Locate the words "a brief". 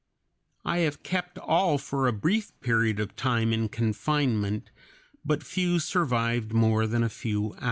2.07-2.53